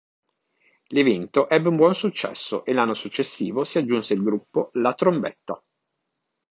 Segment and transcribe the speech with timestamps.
[0.95, 5.63] L'evento ebbe un buon successo e l'anno successivo si aggiunse il gruppo "La Trombetta".